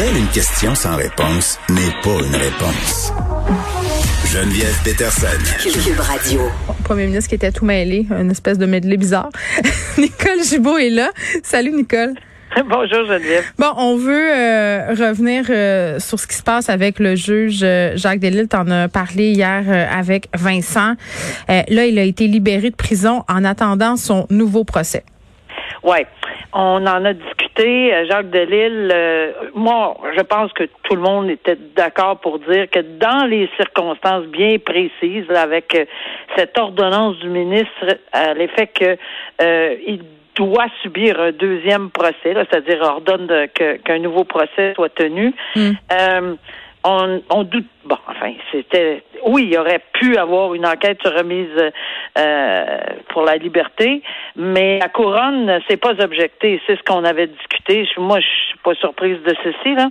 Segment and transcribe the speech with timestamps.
[0.00, 3.12] Pour elle, une question sans réponse n'est pas une réponse.
[4.24, 5.26] Geneviève Peterson.
[5.62, 6.40] Cube Radio.
[6.84, 9.28] Premier ministre qui était tout mêlé, une espèce de medley bizarre.
[9.98, 11.10] Nicole Gibault est là.
[11.42, 12.14] Salut Nicole.
[12.66, 13.44] Bonjour Geneviève.
[13.58, 17.94] Bon, on veut euh, revenir euh, sur ce qui se passe avec le juge euh,
[17.96, 18.48] Jacques Delisle.
[18.48, 20.94] T'en as parlé hier avec Vincent.
[21.46, 25.04] là, il a été libéré de prison en attendant son nouveau procès.
[25.82, 26.06] Ouais.
[26.52, 28.92] On en a discuté, Jacques Delille.
[29.54, 34.26] moi, je pense que tout le monde était d'accord pour dire que dans les circonstances
[34.26, 35.88] bien précises, avec
[36.36, 38.96] cette ordonnance du ministre, à l'effet que
[39.86, 40.00] il
[40.34, 45.34] doit subir un deuxième procès, c'est-à-dire ordonne qu'un nouveau procès soit tenu.
[45.54, 45.72] Hmm.
[46.82, 47.66] On, on, doute.
[47.84, 49.02] Bon, enfin, c'était.
[49.26, 51.48] Oui, il aurait pu avoir une enquête sur remise
[52.18, 52.78] euh,
[53.08, 54.02] pour la liberté,
[54.34, 56.60] mais la couronne c'est pas objecté.
[56.66, 57.86] C'est ce qu'on avait discuté.
[57.98, 59.88] Moi, je suis pas surprise de ceci là,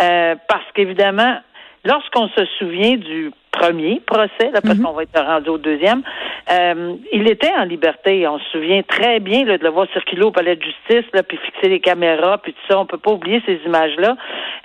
[0.00, 1.38] euh, parce qu'évidemment,
[1.84, 4.84] lorsqu'on se souvient du premier procès, là, parce mhm.
[4.84, 6.02] qu'on va être rendu au deuxième,
[6.50, 8.26] euh, il était en liberté.
[8.26, 11.22] On se souvient très bien là, de le voir circuler au palais de justice, là,
[11.22, 12.78] puis fixer les caméras, puis tout ça.
[12.78, 14.16] On peut pas oublier ces images-là.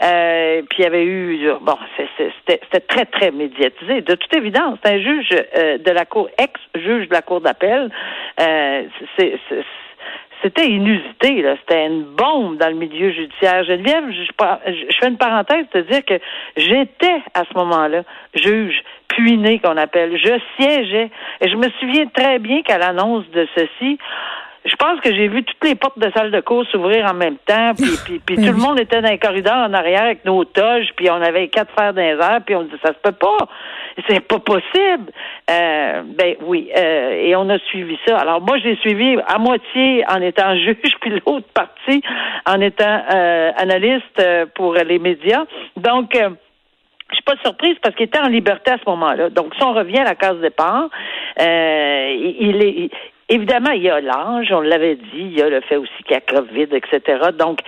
[0.04, 1.78] Euh, puis il y avait eu, bon,
[2.48, 4.02] c'était très très médiatisé.
[4.02, 7.92] De toute évidence, un juge euh, de la cour, ex-juge de la cour d'appel,
[8.40, 8.84] euh,
[9.18, 9.40] c'est
[10.44, 11.56] c'était inusité, là.
[11.60, 13.64] C'était une bombe dans le milieu judiciaire.
[13.64, 16.20] Geneviève, je, je, fais une parenthèse de dire que
[16.56, 18.04] j'étais à ce moment-là
[18.36, 20.18] juge puiné qu'on appelle.
[20.18, 21.10] Je siégeais.
[21.42, 23.98] Et je me souviens très bien qu'à l'annonce de ceci,
[24.68, 27.38] je pense que j'ai vu toutes les portes de salle de cours s'ouvrir en même
[27.46, 30.44] temps, puis, puis, puis tout le monde était dans les corridors en arrière avec nos
[30.44, 33.14] toges, puis on avait quatre fers dans les airs, puis on dit ça se peut
[33.14, 33.38] pas,
[34.08, 35.12] c'est pas possible.
[35.50, 38.18] Euh, ben oui, euh, et on a suivi ça.
[38.18, 42.02] Alors moi j'ai suivi à moitié en étant juge, puis l'autre partie
[42.46, 44.22] en étant euh, analyste
[44.56, 45.46] pour les médias.
[45.78, 46.18] Donc
[47.10, 49.30] je suis pas surprise parce qu'il était en liberté à ce moment-là.
[49.30, 50.90] Donc, si on revient à la case départ,
[51.40, 52.90] euh, il est,
[53.30, 56.14] Évidemment, il y a l'âge, on l'avait dit, il y a le fait aussi qu'il
[56.14, 57.02] y a COVID, etc.
[57.38, 57.60] Donc,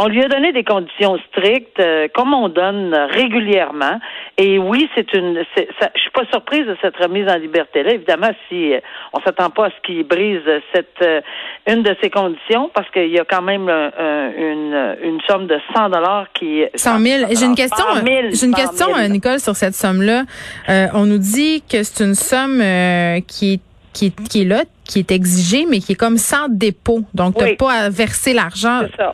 [0.00, 4.00] on lui a donné des conditions strictes, euh, comme on donne régulièrement.
[4.38, 5.44] Et oui, c'est une.
[5.56, 7.92] je suis pas surprise de cette remise en liberté-là.
[7.92, 8.80] Évidemment, si euh,
[9.12, 10.42] on s'attend pas à ce qu'il brise
[10.74, 11.20] cette euh,
[11.68, 15.90] une de ces conditions, parce qu'il y a quand même une, une somme de 100
[15.90, 16.64] dollars qui.
[16.74, 17.24] 100 000.
[17.30, 17.84] J'ai une question.
[18.32, 20.24] J'ai une question, Nicole, sur cette somme-là.
[20.92, 22.58] on nous dit que c'est une somme
[23.28, 26.48] qui est qui est, qui est là, qui est exigé, mais qui est comme sans
[26.48, 27.00] dépôt.
[27.14, 28.80] Donc, tu n'as pas à verser l'argent.
[28.82, 29.12] C'est ça.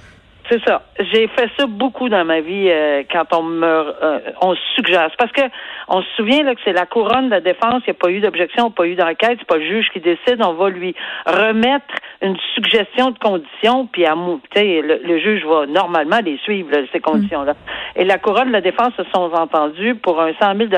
[0.50, 0.82] C'est ça.
[0.98, 5.08] J'ai fait ça beaucoup dans ma vie euh, quand on me euh, on suggère.
[5.16, 5.42] Parce que
[5.86, 8.10] on se souvient là, que c'est la couronne de la défense, il n'y a pas
[8.10, 11.94] eu d'objection, pas eu d'enquête, c'est pas le juge qui décide, on va lui remettre
[12.20, 17.54] une suggestion de conditions, puis à le, le juge va normalement les suivre, ces conditions-là.
[17.94, 20.68] Et la couronne de la défense se sont entendus pour un 100 000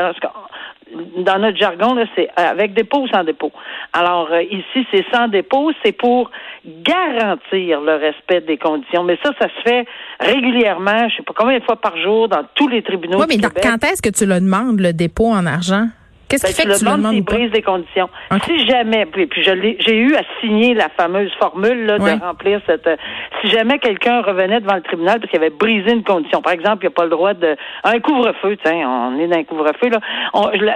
[1.19, 3.53] dans notre jargon, c'est avec dépôt ou sans dépôt.
[3.92, 6.30] Alors, euh, ici, c'est sans dépôt, c'est pour
[6.64, 9.04] garantir le respect des conditions.
[9.04, 9.86] Mais ça, ça se fait
[10.20, 13.19] régulièrement, je sais pas combien de fois par jour, dans tous les tribunaux.
[13.19, 15.88] Oui, mais quand est-ce que tu le demandes, le dépôt en argent?
[16.32, 18.09] Qu'est-ce qui ben, fait que tu le demandes brise des conditions.
[18.47, 22.87] Si jamais, puis, puis j'ai eu à signer la fameuse formule là, de remplir cette.
[22.87, 22.97] Euh,
[23.41, 26.84] si jamais quelqu'un revenait devant le tribunal parce qu'il avait brisé une condition, par exemple,
[26.84, 30.00] il n'a pas le droit de un couvre-feu, tiens, on est dans un couvre-feu là.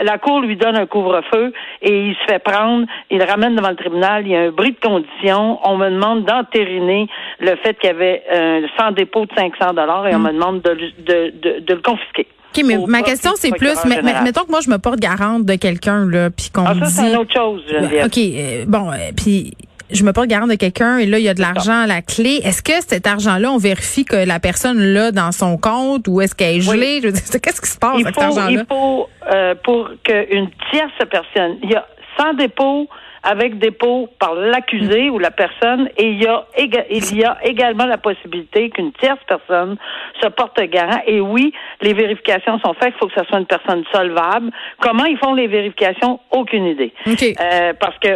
[0.02, 1.52] la, cour lui donne un couvre-feu
[1.82, 4.50] et il se fait prendre, il le ramène devant le tribunal, il y a un
[4.50, 7.08] bris de condition, on me demande d'entériner
[7.40, 10.22] le fait qu'il y avait un sans dépôt de 500 dollars et on mm.
[10.22, 12.26] me demande de, de, de le confisquer.
[12.56, 15.54] OK, mais ma question, c'est plus, mais, mettons que moi, je me porte garante de
[15.56, 17.62] quelqu'un, là, puis qu'on ah, ça, c'est une autre chose,
[18.04, 19.54] OK, euh, bon, euh, puis
[19.90, 22.02] je me porte garante de quelqu'un et là, il y a de l'argent à la
[22.02, 22.40] clé.
[22.42, 26.34] Est-ce que cet argent-là, on vérifie que la personne l'a dans son compte ou est-ce
[26.34, 27.00] qu'elle est gelée?
[27.02, 28.50] Qu'est-ce qui se passe avec cet argent-là?
[28.50, 31.86] Il faut, euh, pour qu'une tierce personne, il y a
[32.18, 32.88] sans dépôt,
[33.26, 37.86] avec dépôt par l'accusé ou la personne et il y a il y a également
[37.86, 39.76] la possibilité qu'une tierce personne
[40.22, 41.52] se porte garant et oui,
[41.82, 44.50] les vérifications sont faites, il faut que ce soit une personne solvable.
[44.80, 46.20] Comment ils font les vérifications?
[46.30, 46.92] Aucune idée.
[47.06, 48.08] Euh, parce que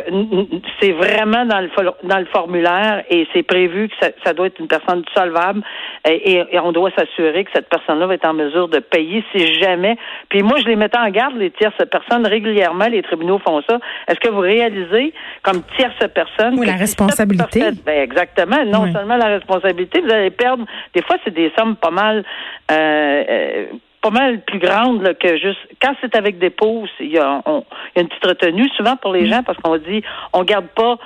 [0.81, 1.71] c'est vraiment dans le
[2.05, 5.63] dans le formulaire et c'est prévu que ça, doit être une personne solvable
[6.05, 9.97] et, on doit s'assurer que cette personne-là va être en mesure de payer si jamais.
[10.29, 13.79] Puis moi, je les mettais en garde, les tierces personnes, régulièrement, les tribunaux font ça.
[14.09, 15.00] Est-ce que vous réalisez,
[15.43, 16.59] comme tierce personne...
[16.59, 17.61] Oui, la responsabilité.
[17.85, 18.65] ben exactement.
[18.65, 20.65] Non seulement la responsabilité, vous allez perdre...
[20.95, 22.25] Des fois, c'est des sommes pas mal...
[22.71, 23.67] Euh, euh,
[24.03, 27.63] pas mal plus grandes que juste quand c'est avec des pots, il y, a, il
[27.97, 29.27] y a une petite retenue souvent pour les mm.
[29.27, 30.03] gens parce qu'on dit
[30.33, 30.97] on garde pas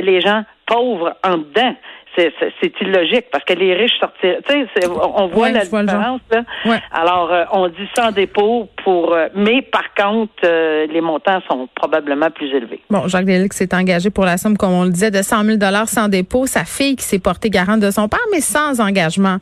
[0.00, 1.74] les gens pauvres en dedans
[2.16, 4.36] c'est illogique parce que les riches sortir.
[4.48, 6.20] Tu sais, on voit la différence.
[6.30, 6.42] Là.
[6.90, 9.12] Alors, euh, on dit sans dépôt pour.
[9.12, 12.80] Euh, mais par contre, euh, les montants sont probablement plus élevés.
[12.90, 15.58] Bon, Jacques Delille s'est engagé pour la somme, comme on le disait, de 100 000
[15.86, 16.46] sans dépôt.
[16.46, 19.38] Sa fille qui s'est portée garante de son père, mais sans engagement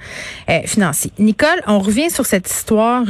[0.67, 1.11] financier.
[1.19, 3.05] Nicole, on revient sur cette histoire.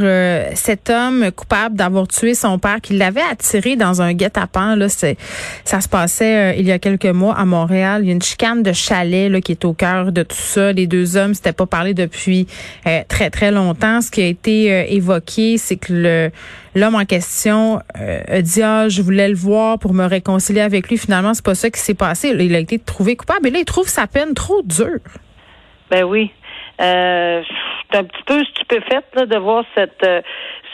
[0.55, 4.77] cet homme coupable d'avoir tué son père, qui l'avait attiré dans un guet-apens.
[4.77, 8.03] Là, ça se passait il y a quelques mois à Montréal.
[8.03, 10.73] Il y a une chicane de chalet là, qui est au cœur de tout ça.
[10.73, 12.47] Les deux hommes s'étaient pas parlé depuis
[12.87, 14.01] euh, très très longtemps.
[14.01, 16.31] Ce qui a été euh, évoqué, c'est que le
[16.77, 20.89] l'homme en question euh, a dit ah je voulais le voir pour me réconcilier avec
[20.89, 20.99] lui.
[20.99, 22.35] Finalement, c'est pas ça qui s'est passé.
[22.39, 25.01] il a été trouvé coupable et là il trouve sa peine trop dure.
[25.91, 26.31] Ben oui.
[26.81, 30.07] Euh, je suis un petit peu stupéfaite là, de voir cette,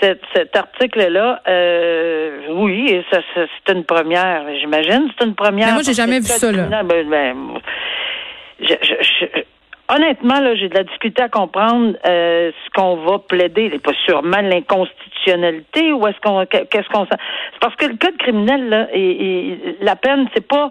[0.01, 1.41] cet article-là.
[1.49, 5.09] Euh, oui, ça, c'est une première, j'imagine.
[5.19, 5.69] C'est une première.
[5.69, 6.53] Mais moi, j'ai jamais vu ça.
[6.53, 6.83] Là.
[6.83, 7.61] Ben, ben,
[8.61, 9.43] je, je,
[9.89, 13.71] honnêtement, là, j'ai de la difficulté à comprendre euh, ce qu'on va plaider.
[13.73, 18.69] C'est pas sûrement l'inconstitutionnalité ou est-ce qu'on qu'est-ce qu'on C'est parce que le code criminel,
[18.69, 20.71] là, et, la peine, c'est pas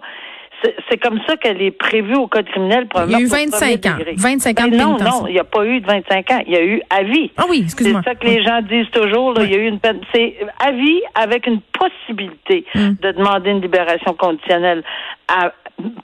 [0.88, 3.98] c'est comme ça qu'elle est prévue au code criminel Il y a eu 25 ans.
[4.16, 6.42] 25 ans de Non, non, il n'y a pas eu de 25 ans.
[6.46, 7.30] Il y a eu avis.
[7.36, 8.00] Ah oui, excuse-moi.
[8.02, 9.34] C'est ça que les gens disent toujours.
[9.34, 10.00] Là, Il y a eu une peine.
[10.14, 10.34] C'est
[10.64, 12.94] avis avec une possibilité hmm.
[13.02, 14.82] de demander une libération conditionnelle.
[15.28, 15.52] À,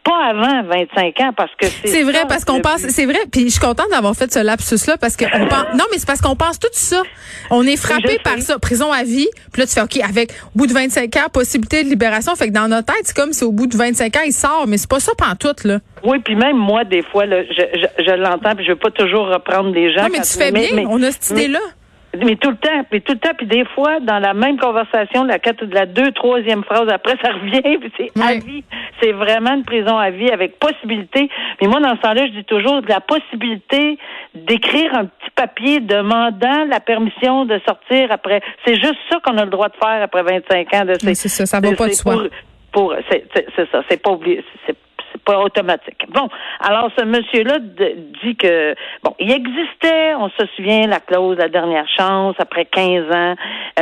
[0.04, 3.44] pas avant 25 ans parce que c'est C'est vrai parce qu'on pense c'est vrai puis
[3.44, 6.06] je suis contente d'avoir fait ce lapsus là parce que on pense non mais c'est
[6.06, 7.02] parce qu'on pense tout ça.
[7.50, 9.28] On est frappé par ça, prison à vie.
[9.52, 12.48] Puis là tu fais OK avec au bout de 25 ans possibilité de libération fait
[12.48, 14.76] que dans notre tête c'est comme si au bout de 25 ans il sort mais
[14.76, 15.78] c'est pas ça pantoute là.
[16.04, 18.90] Oui, puis même moi des fois là je, je, je l'entends puis je veux pas
[18.90, 20.02] toujours reprendre les gens.
[20.02, 21.60] Non mais tu fais bien, on a cette idée là.
[21.60, 21.81] Mais
[22.12, 25.38] tout le temps, mais tout le temps, puis des fois, dans la même conversation, la
[25.38, 28.64] quatre, la deux, troisième phrase après, ça revient, puis c'est à vie.
[29.00, 31.29] C'est vraiment une prison à vie avec possibilité.
[31.61, 33.99] Mais moi, dans ce temps-là, je dis toujours la possibilité
[34.35, 38.43] d'écrire un petit papier demandant la permission de sortir après.
[38.67, 41.15] C'est juste ça qu'on a le droit de faire après 25 ans de ces.
[41.15, 42.25] C'est ça, ça va pas de soi.
[42.73, 44.76] Pour, c'est ça, c'est pas oublié, c'est
[45.24, 46.04] pas automatique.
[46.08, 46.28] Bon,
[46.60, 51.88] alors ce monsieur-là dit que bon, il existait, on se souvient, la clause la dernière
[51.88, 53.34] chance après 15 ans,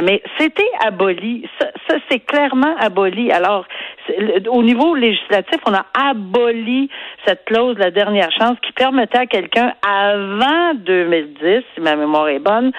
[0.03, 1.49] mais c'était aboli.
[1.61, 3.31] Ça, ça c'est clairement aboli.
[3.31, 3.65] Alors,
[4.49, 6.89] au niveau législatif, on a aboli
[7.27, 12.39] cette clause la dernière chance qui permettait à quelqu'un avant 2010, si ma mémoire est
[12.39, 12.73] bonne,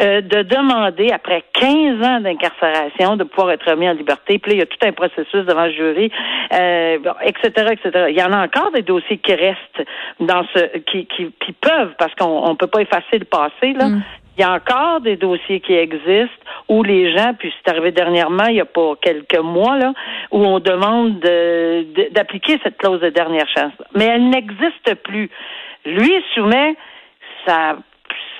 [0.00, 4.38] euh, de demander après 15 ans d'incarcération de pouvoir être remis en liberté.
[4.38, 6.10] Puis là, il y a tout un processus devant le jury,
[6.52, 8.03] euh, etc., etc.
[8.08, 9.84] Il y en a encore des dossiers qui restent
[10.20, 13.88] dans ce, qui, qui, qui peuvent, parce qu'on ne peut pas effacer le passé, là.
[13.88, 14.02] Mm.
[14.36, 16.34] Il y a encore des dossiers qui existent
[16.68, 19.92] où les gens, puis c'est arrivé dernièrement, il y a pas quelques mois, là,
[20.32, 21.20] où on demande
[22.10, 23.72] d'appliquer cette clause de dernière chance.
[23.94, 25.30] Mais elle n'existe plus.
[25.84, 26.74] Lui soumet,
[27.46, 27.76] ça,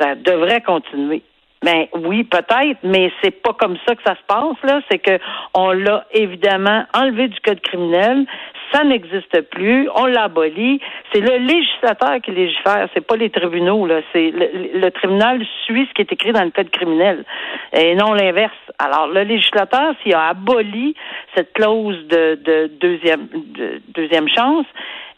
[0.00, 1.22] ça devrait continuer.
[1.64, 4.80] Ben oui, peut-être, mais c'est pas comme ça que ça se passe là.
[4.90, 5.18] C'est que
[5.54, 8.26] on l'a évidemment enlevé du code criminel.
[8.72, 9.88] Ça n'existe plus.
[9.94, 10.80] On l'a aboli.
[11.12, 12.88] C'est le législateur qui légifère.
[12.94, 14.00] C'est pas les tribunaux là.
[14.12, 17.24] C'est le, tribunal suit ce qui est écrit dans le code criminel
[17.72, 18.52] et non l'inverse.
[18.78, 20.94] Alors le législateur, s'il a aboli
[21.34, 24.66] cette clause de, de deuxième de deuxième chance,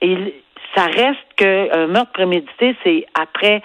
[0.02, 0.42] et
[0.74, 3.62] ça reste qu'un meurtre prémédité, c'est après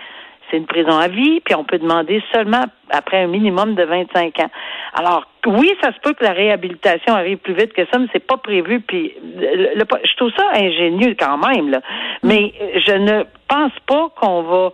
[0.52, 4.40] c'est une prison à vie, puis on peut demander seulement après un minimum de 25
[4.40, 4.52] ans.
[4.94, 8.26] Alors, oui, ça se peut que la réhabilitation arrive plus vite que ça, mais c'est
[8.26, 8.82] pas prévu.
[8.82, 11.82] Puis, je trouve ça ingénieux quand même, là.
[12.24, 14.72] Mais je ne pense pas qu'on va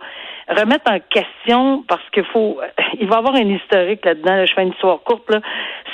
[0.48, 2.58] remettre en question parce qu'il faut,
[3.00, 4.44] il va y avoir un historique là-dedans.
[4.46, 5.30] je fais une histoire courte.
[5.30, 5.40] Là.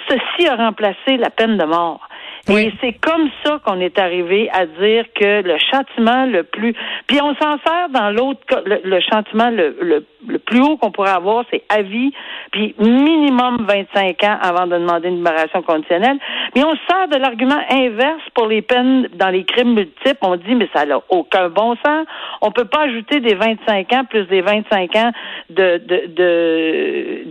[0.09, 2.09] Ceci a remplacé la peine de mort.
[2.49, 6.75] Et c'est comme ça qu'on est arrivé à dire que le châtiment le plus...
[7.07, 10.91] Puis on s'en sert dans l'autre cas, le, châtiment le, le, le, plus haut qu'on
[10.91, 12.13] pourrait avoir, c'est avis,
[12.53, 16.19] puis minimum 25 ans avant de demander une libération conditionnelle.
[16.55, 20.19] Mais on sert de l'argument inverse pour les peines dans les crimes multiples.
[20.21, 22.07] On dit, mais ça n'a aucun bon sens.
[22.43, 25.13] On peut pas ajouter des 25 ans plus des 25 ans
[25.49, 27.25] de, de,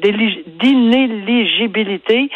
[0.60, 2.32] d'inéligibilité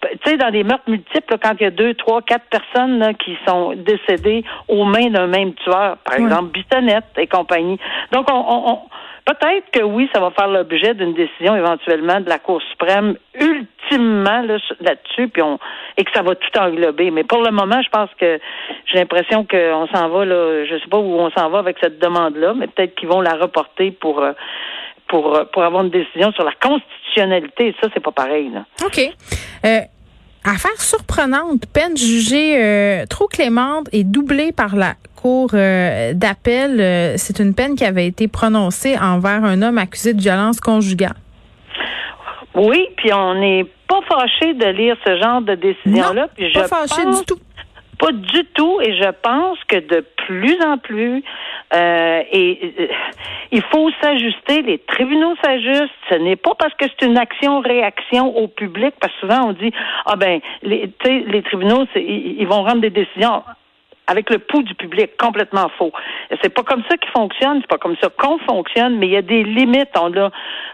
[0.00, 3.36] tu sais, dans des meurtres multiples, quand il y a deux, trois, quatre personnes qui
[3.46, 7.78] sont décédées aux mains d'un même tueur, par exemple Bissonnette et compagnie.
[8.12, 8.80] Donc, on, on,
[9.28, 14.42] peut-être que oui, ça va faire l'objet d'une décision éventuellement de la Cour suprême ultimement
[14.80, 15.58] là-dessus, puis on
[15.96, 17.10] et que ça va tout englober.
[17.10, 18.38] Mais pour le moment, je pense que
[18.86, 20.64] j'ai l'impression qu'on s'en va là.
[20.64, 23.34] Je sais pas où on s'en va avec cette demande-là, mais peut-être qu'ils vont la
[23.34, 24.20] reporter pour.
[24.20, 24.32] Euh,
[25.08, 27.74] pour, pour avoir une décision sur la constitutionnalité.
[27.80, 28.50] Ça, c'est pas pareil.
[28.50, 28.64] Là.
[28.84, 29.00] OK.
[29.64, 29.80] Euh,
[30.44, 36.80] Affaire surprenante, peine jugée euh, trop clémente et doublée par la Cour euh, d'appel.
[36.80, 41.16] Euh, c'est une peine qui avait été prononcée envers un homme accusé de violence conjugale.
[42.54, 46.28] Oui, puis on n'est pas fâché de lire ce genre de décision-là.
[46.54, 47.38] Pas fâché du tout.
[47.98, 51.22] Pas du tout, et je pense que de plus en plus,
[51.74, 52.86] euh, et euh,
[53.52, 54.62] il faut s'ajuster.
[54.62, 55.92] Les tribunaux s'ajustent.
[56.08, 59.72] Ce n'est pas parce que c'est une action-réaction au public, parce que souvent on dit
[60.06, 63.42] ah ben les, les tribunaux ils vont rendre des décisions
[64.08, 65.92] avec le pouls du public, complètement faux.
[66.42, 69.16] C'est pas comme ça qu'ils fonctionne, c'est pas comme ça qu'on fonctionne, mais il y
[69.16, 69.90] a des limites.
[70.00, 70.30] On a,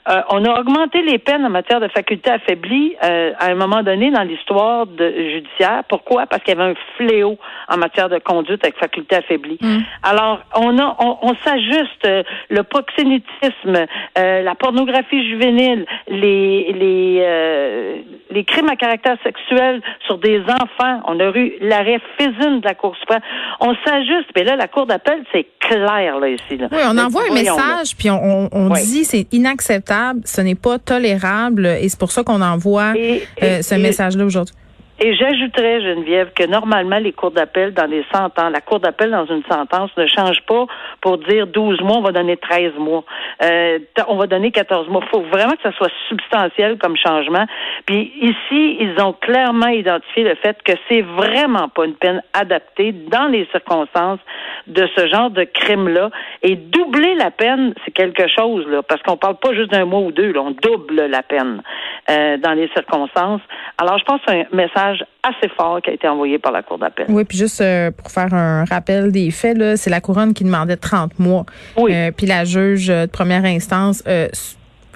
[0.09, 3.83] euh, on a augmenté les peines en matière de facultés affaiblies euh, à un moment
[3.83, 5.83] donné dans l'histoire judiciaire.
[5.89, 6.27] Pourquoi?
[6.27, 7.37] Parce qu'il y avait un fléau
[7.69, 9.59] en matière de conduite avec facultés affaiblies.
[9.61, 9.79] Mm.
[10.05, 12.09] Alors, on a, on, s'ajuste.
[12.49, 13.87] le proxénétisme,
[14.17, 21.01] euh, la pornographie juvénile, les, les, les crimes à caractère sexuel sur des enfants.
[21.07, 23.21] On a eu l'arrêt Fizine de la Cour suprême.
[23.61, 24.31] On s'ajuste.
[24.35, 26.43] Mais là, la Cour d'appel, c'est clair, là, ici.
[26.51, 31.67] Oui, on envoie un message, puis on, on, dit c'est inacceptable, ce n'est pas tolérable,
[31.67, 32.95] et c'est pour ça qu'on envoie
[33.43, 34.55] euh, ce message-là aujourd'hui.
[35.01, 39.27] Et j'ajouterais, Geneviève, que normalement, les cours d'appel dans les sentences, la cour d'appel dans
[39.27, 40.67] une sentence ne change pas
[41.01, 43.05] pour dire 12 mois, on va donner 13 mois.
[43.43, 45.03] Euh, on va donner 14 mois.
[45.05, 47.45] Il faut vraiment que ça soit substantiel comme changement.
[47.87, 52.93] Puis ici, ils ont clairement identifié le fait que c'est vraiment pas une peine adaptée
[52.93, 54.21] dans les circonstances
[54.69, 56.11] de ce genre de crime-là.
[56.43, 60.01] Et doubler la peine, c'est quelque chose, là, parce qu'on parle pas juste d'un mois
[60.01, 61.63] ou deux, là, on double la peine
[62.11, 63.41] euh, dans les circonstances.
[63.79, 66.63] Alors, je pense que c'est un message assez fort qui a été envoyé par la
[66.63, 67.07] Cour d'appel.
[67.09, 70.45] Oui, puis juste euh, pour faire un rappel des faits, là, c'est la couronne qui
[70.45, 71.47] demandait 30 mois.
[71.77, 71.95] Oui.
[71.95, 74.03] Euh, puis la juge de première instance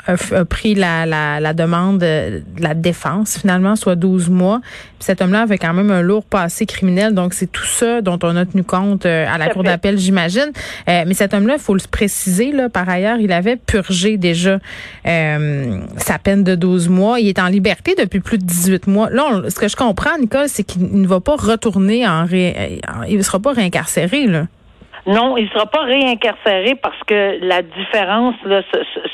[0.08, 4.60] a, pris la, la, la, demande de la défense, finalement, soit 12 mois.
[4.62, 8.18] Puis cet homme-là avait quand même un lourd passé criminel, donc c'est tout ça dont
[8.22, 10.50] on a tenu compte euh, à la Cour d'appel, j'imagine.
[10.88, 14.58] Euh, mais cet homme-là, il faut le préciser, là, par ailleurs, il avait purgé déjà
[15.06, 17.20] euh, sa peine de 12 mois.
[17.20, 19.10] Il est en liberté depuis plus de 18 mois.
[19.10, 22.24] Là, ce que je comprends, Nicole, c'est qu'il ne va pas retourner en...
[22.24, 24.46] Ré, il ne sera pas réincarcéré, là.
[25.08, 28.60] Non, il ne sera pas réincarcéré parce que la différence, là,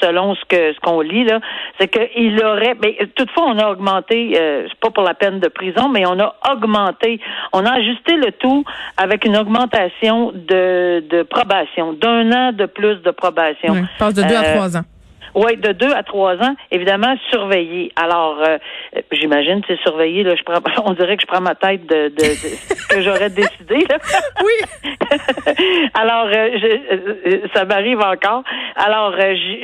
[0.02, 1.38] selon ce que ce qu'on lit, là,
[1.78, 2.74] c'est qu'il aurait.
[2.82, 6.18] Mais toutefois, on a augmenté, euh, c'est pas pour la peine de prison, mais on
[6.18, 7.20] a augmenté,
[7.52, 8.64] on a ajusté le tout
[8.96, 13.74] avec une augmentation de, de probation, d'un an de plus de probation.
[13.74, 14.82] Oui, passe de deux à euh, trois ans.
[15.34, 17.92] Oui, de deux à trois ans, évidemment, surveillé.
[17.96, 18.58] Alors, euh,
[19.10, 22.22] j'imagine, c'est surveillé, là, je prends, on dirait que je prends ma tête de, de,
[22.22, 23.86] ce que j'aurais décidé.
[23.88, 23.98] Là.
[24.44, 24.88] Oui.
[25.94, 28.42] Alors, euh, je, euh, ça m'arrive encore.
[28.76, 29.14] Alors,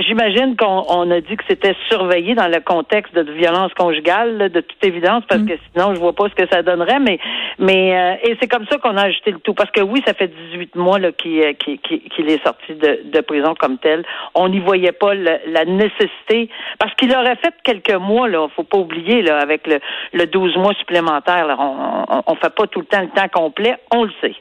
[0.06, 4.84] j'imagine qu'on a dit que c'était surveillé dans le contexte de violence conjugale, de toute
[4.84, 5.48] évidence, parce mm.
[5.48, 7.18] que sinon, je vois pas ce que ça donnerait, mais,
[7.58, 9.54] mais, et c'est comme ça qu'on a ajouté le tout.
[9.54, 13.20] Parce que oui, ça fait 18 mois là qu'il qui, qui, est sorti de, de
[13.20, 14.04] prison comme tel.
[14.34, 16.48] On n'y voyait pas la nécessité,
[16.78, 19.80] parce qu'il aurait fait quelques mois, là, faut pas oublier, là, avec le,
[20.12, 24.04] le 12 mois supplémentaire, on, on, fait pas tout le temps le temps complet, on
[24.04, 24.34] le sait.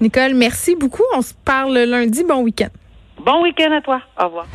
[0.00, 1.02] Nicole, merci beaucoup.
[1.14, 2.24] On se parle lundi.
[2.24, 2.68] Bon week-end.
[3.18, 4.00] Bon week-end à toi.
[4.18, 4.46] Au revoir.